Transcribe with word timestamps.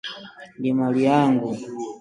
Ni 0.59 0.71
mali 0.77 1.03
yangu 1.07 1.49